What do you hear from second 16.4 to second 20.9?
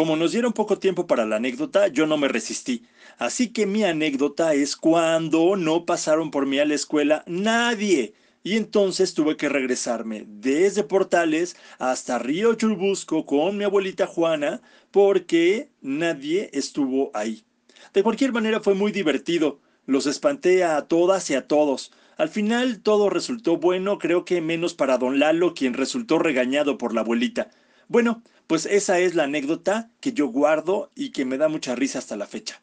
estuvo ahí. De cualquier manera fue muy divertido. Los espanté a